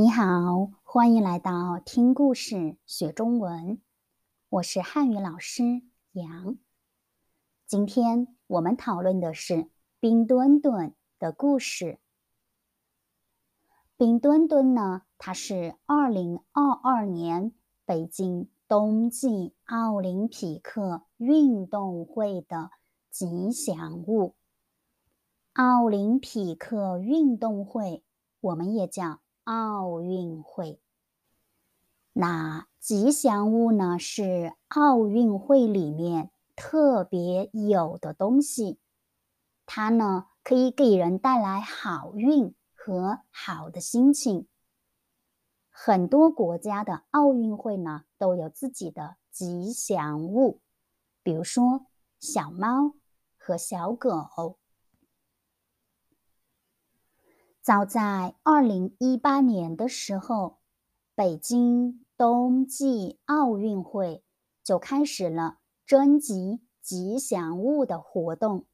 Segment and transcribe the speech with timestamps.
[0.00, 3.82] 你好，欢迎来到听故事学中文。
[4.48, 5.82] 我是汉语老师
[6.12, 6.56] 杨。
[7.66, 9.68] 今天我们讨论的是
[9.98, 11.98] 冰墩墩的故事。
[13.96, 17.52] 冰墩墩呢，它是二零二二年
[17.84, 22.70] 北京冬季奥林匹克运动会的
[23.10, 24.36] 吉祥物。
[25.54, 28.04] 奥林匹克运动会，
[28.38, 29.18] 我们也叫。
[29.48, 30.78] 奥运会，
[32.12, 33.98] 那吉祥物呢？
[33.98, 38.78] 是奥运会里面特别有的东西，
[39.64, 44.46] 它呢可以给人带来好运和好的心情。
[45.70, 50.60] 很多国家的奥运会呢都有自己的吉祥物，
[51.22, 51.86] 比如说
[52.20, 52.92] 小猫
[53.38, 54.57] 和小狗。
[57.68, 60.56] 早在二零一八年的时候，
[61.14, 64.24] 北京冬季奥运会
[64.64, 68.64] 就开始了征集吉祥物的活动。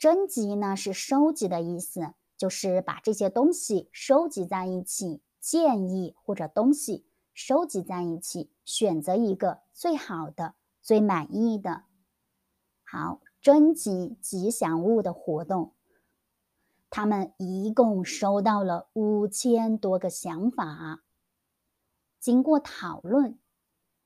[0.00, 11.84] 征集呢是收集的意思，就是把这些东西收集在一起，建议或者东西收集在一起，选择一个最好的、最满意的。
[12.82, 15.74] 好，征集吉祥物的活动。
[16.94, 21.02] 他们一共收到了五千多个想法，
[22.20, 23.38] 经过讨论，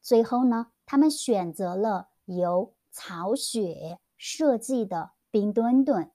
[0.01, 6.13] 最后呢，他们选择了由曹雪设计的冰墩墩。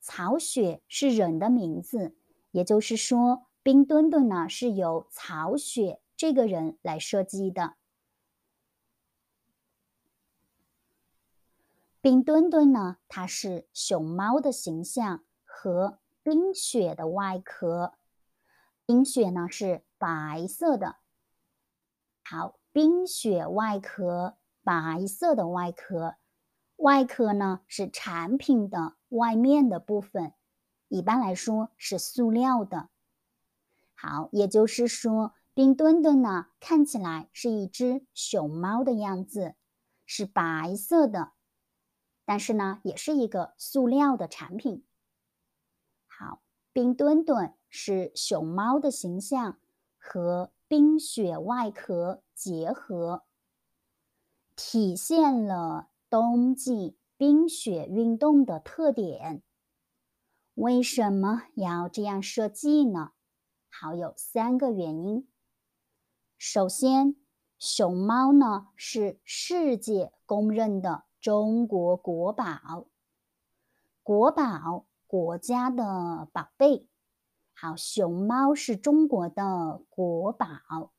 [0.00, 2.16] 曹雪是人的名字，
[2.50, 7.76] 也就是说，冰墩墩呢是由曹雪这个人来设计的。
[12.00, 15.22] 冰墩墩呢，它是熊猫的形象。
[15.52, 17.94] 和冰雪的外壳，
[18.86, 20.96] 冰雪呢是白色的。
[22.22, 26.14] 好，冰雪外壳，白色的外壳，
[26.76, 30.32] 外壳呢是产品的外面的部分，
[30.88, 32.88] 一般来说是塑料的。
[33.94, 39.56] 好，也就是说，冰墩墩呢看起来是一只熊猫的样子，
[40.06, 41.32] 是白色的，
[42.24, 44.86] 但是呢也是一个塑料的产品。
[46.72, 49.58] 冰墩墩是熊猫的形象
[49.98, 53.24] 和冰雪外壳结合，
[54.54, 59.42] 体现了冬季冰雪运动的特点。
[60.54, 63.12] 为什么要这样设计呢？
[63.68, 65.26] 好，有三个原因。
[66.38, 67.16] 首先，
[67.58, 72.86] 熊猫呢是世界公认的中国国宝，
[74.04, 74.86] 国宝。
[75.10, 76.86] 国家的宝贝，
[77.52, 80.92] 好，熊猫是中国的国宝，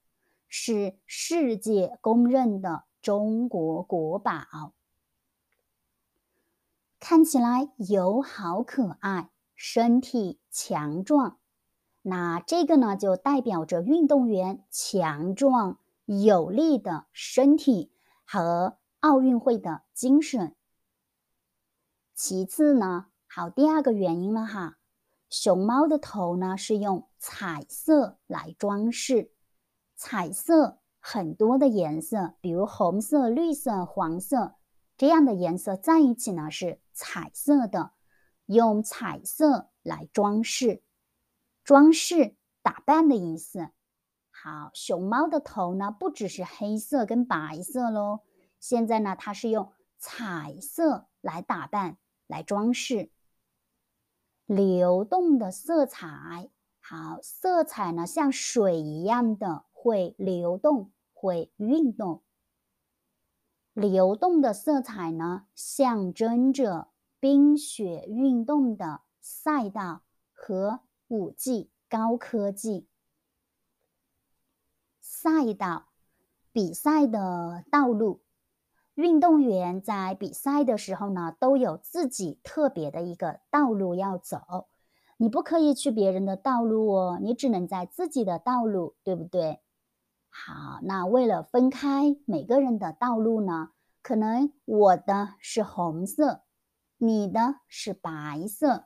[0.49, 4.73] 是世界公认的中国国宝。
[6.99, 11.39] 看起来友好可爱，身体强壮，
[12.01, 17.93] 那这个呢就代表着运动员强壮有力的身体
[18.25, 20.53] 和奥运会的精神。
[22.13, 23.05] 其次呢。
[23.33, 24.77] 好，第二个原因了哈，
[25.29, 29.31] 熊猫的头呢是用彩色来装饰，
[29.95, 34.55] 彩色很多的颜色，比如红色、绿色、黄色
[34.97, 37.93] 这样的颜色在一起呢是彩色的，
[38.47, 40.83] 用彩色来装饰，
[41.63, 43.69] 装饰打扮的意思。
[44.29, 48.19] 好，熊猫的头呢不只是黑色跟白色喽，
[48.59, 51.95] 现在呢它是用彩色来打扮、
[52.27, 53.09] 来装饰。
[54.51, 56.49] 流动的色彩，
[56.81, 62.21] 好，色彩呢像水一样的会流动，会运动。
[63.71, 70.01] 流动的色彩呢，象征着冰雪运动的赛道
[70.33, 72.89] 和五 G 高科技。
[74.99, 75.87] 赛道，
[76.51, 78.19] 比赛的道路。
[79.01, 84.67] 运动员在比赛的时候呢，都有自己特别的一个道路要走，
[85.17, 89.59] 你不可以去别人的道路哦，你只能在自己的道路，对不对？
[90.29, 93.71] 好，那为了分开每个人的道路呢，
[94.01, 96.43] 可能我的是红色，
[96.97, 98.85] 你的是白色，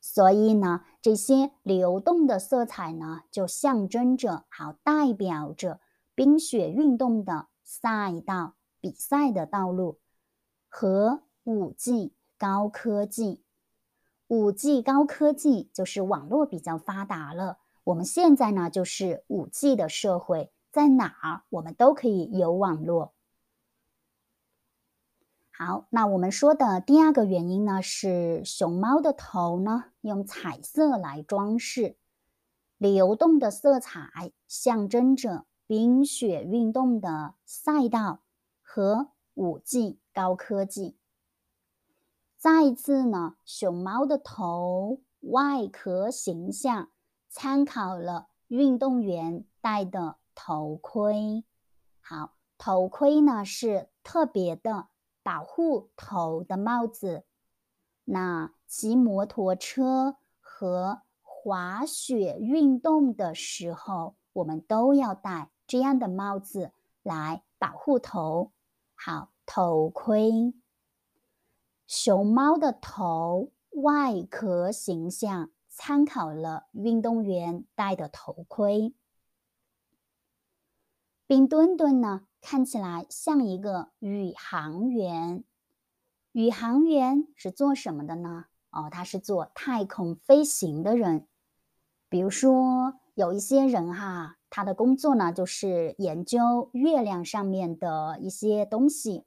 [0.00, 5.80] 所以呢，这些流动的色彩呢，就象征着，好代表着
[6.14, 8.54] 冰雪运动的赛道。
[8.88, 9.98] 比赛的道路
[10.66, 13.42] 和五 G 高科技，
[14.28, 23.12] 五 G 高科技就是网络比较发达了，我们现在呢就是五 G 的社会，在哪儿我们都可以有网络。
[25.50, 31.98] 好，那我们说的第二个原因呢，是熊猫的头呢用彩色来装饰，
[32.78, 38.20] 流动的色彩象征着冰雪运动的赛道
[38.70, 40.98] 和五 G 高科技。
[42.36, 46.90] 再一次呢，熊猫的头外壳形象
[47.30, 51.44] 参考了运动员戴的头盔。
[52.00, 54.88] 好，头盔呢是特别的。
[55.20, 57.24] 保护头的帽子，
[58.04, 66.72] 那骑摩托车和滑雪运动的时候，我们都要戴这样的帽子
[67.02, 68.52] 来保护头。
[69.00, 70.52] 好，头盔。
[71.86, 78.92] 熊猫的头外壳形象参考了运动员戴的头盔。
[81.28, 82.26] 冰墩墩呢？
[82.40, 85.44] 看起来像一个宇航员。
[86.32, 88.46] 宇航员是做什么的呢？
[88.70, 91.28] 哦，他是做太空飞行的人。
[92.08, 99.24] 比如说，有一些人哈，他的工作呢就是研究月亮上面的一些东西。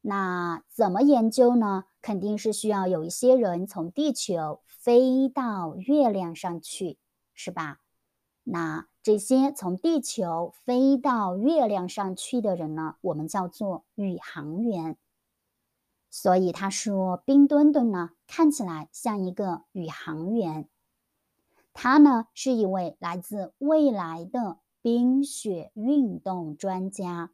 [0.00, 1.84] 那怎么研究呢？
[2.02, 6.98] 肯定是需要有一些人从地球飞到月亮上去，
[7.32, 7.80] 是吧？
[8.42, 14.98] 那这些从地球飞到月亮上去的人呢，我们叫做宇航员。
[16.10, 20.68] 所以他说，冰墩墩呢看起来像一个宇航员。
[21.74, 27.32] 他呢是一位来自未来的冰雪运动专家，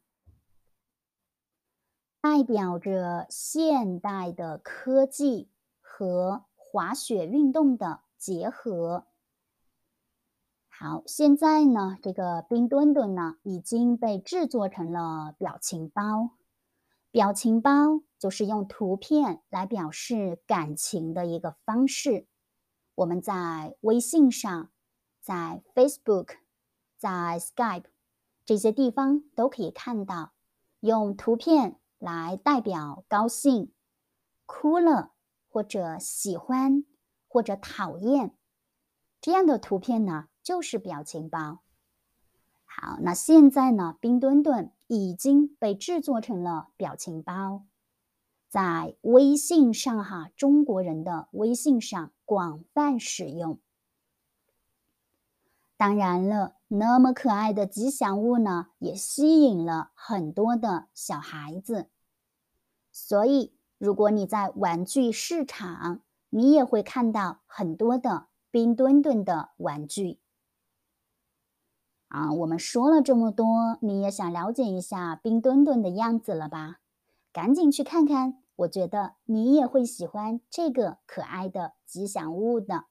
[2.19, 5.49] 代表着现代的科技
[5.79, 9.05] 和滑雪运动的结合。
[10.67, 16.31] 好，现在呢，这个冰墩墩呢已经被制作成了表情包。
[17.11, 22.25] 表情包就是用图片来表示感情的一个方式。
[22.95, 24.69] 我们在微信上、
[25.21, 26.37] 在 Facebook、
[26.97, 27.85] 在 Skype
[28.45, 30.33] 这些地方都可以看到，
[30.79, 33.71] 用图片来代表高兴、
[34.45, 35.11] 哭了，
[35.49, 36.83] 或者喜欢，
[37.27, 38.35] 或者讨厌
[39.19, 40.27] 这样的图片呢。
[40.43, 41.59] 就是表情包。
[42.65, 43.95] 好，那现在呢？
[44.01, 47.67] 冰墩墩已经被制作成了表情包，
[48.49, 53.59] 在微信上哈，中国人的微信上广泛使用。
[55.75, 61.89] 当然了，那么可爱的吉祥物呢，也吸引了很多的小孩子。
[62.89, 65.99] 所以，如果你在玩具市场，
[66.29, 70.21] 你也会看到很多的冰墩墩的玩具。
[72.07, 76.79] 啊，我们说了这么多，你也想了解一下冰墩墩的样子了吧？
[77.33, 82.90] 赶紧去看看，我觉得你也会喜欢这个可爱的吉祥物的。